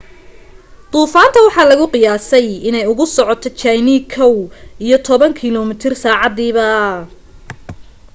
[0.91, 4.35] duufaanta waxaa lagu qiyaasay inay ugu socoto jayne kow
[4.85, 6.67] iyo toban kilo mitir saacadiiba